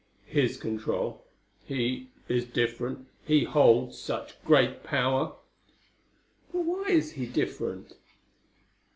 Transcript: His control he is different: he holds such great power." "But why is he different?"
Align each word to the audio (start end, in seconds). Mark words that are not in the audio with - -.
His 0.25 0.57
control 0.57 1.23
he 1.63 2.09
is 2.27 2.45
different: 2.45 3.05
he 3.23 3.43
holds 3.43 3.99
such 3.99 4.43
great 4.43 4.81
power." 4.81 5.33
"But 6.51 6.61
why 6.65 6.85
is 6.89 7.11
he 7.11 7.27
different?" 7.27 7.93